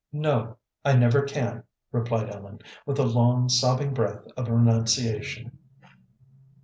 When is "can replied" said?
1.21-2.31